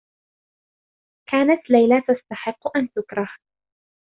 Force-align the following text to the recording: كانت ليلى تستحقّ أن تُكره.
كانت 1.29 1.69
ليلى 1.69 2.01
تستحقّ 2.01 2.77
أن 2.77 2.89
تُكره. 2.95 3.29